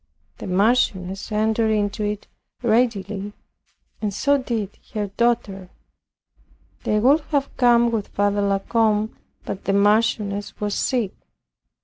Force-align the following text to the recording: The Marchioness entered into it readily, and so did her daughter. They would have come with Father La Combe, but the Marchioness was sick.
The 0.39 0.47
Marchioness 0.47 1.31
entered 1.31 1.69
into 1.69 2.03
it 2.03 2.25
readily, 2.63 3.33
and 4.01 4.11
so 4.11 4.39
did 4.39 4.79
her 4.95 5.09
daughter. 5.15 5.69
They 6.85 6.99
would 6.99 7.19
have 7.29 7.55
come 7.55 7.91
with 7.91 8.07
Father 8.07 8.41
La 8.41 8.57
Combe, 8.57 9.15
but 9.45 9.65
the 9.65 9.73
Marchioness 9.73 10.59
was 10.59 10.73
sick. 10.73 11.13